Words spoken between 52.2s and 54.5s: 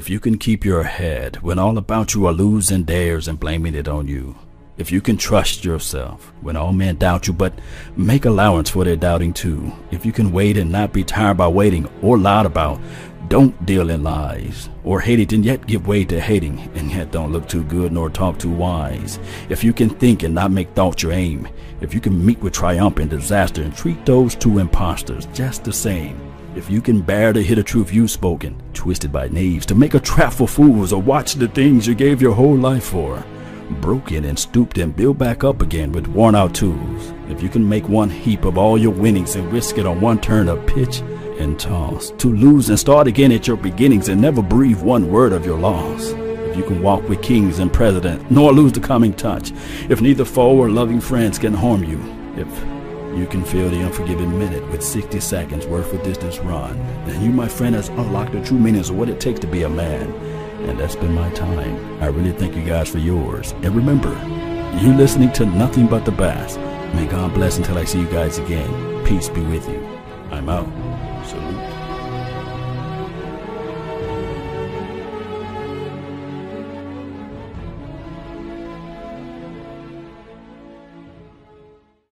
if you can feel the unforgiving